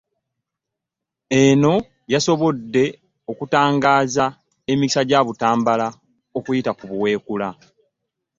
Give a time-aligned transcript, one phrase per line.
[1.41, 1.73] Eno
[2.13, 2.83] yasobodde
[3.29, 4.25] outangaaza
[4.71, 5.87] emikisa gya Butambala
[6.37, 7.49] okuyita ku Buweekula.